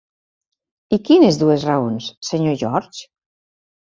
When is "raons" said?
1.71-2.07